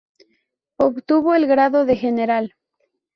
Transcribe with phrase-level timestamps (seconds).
[0.79, 2.55] Obtuvo el grado, de general.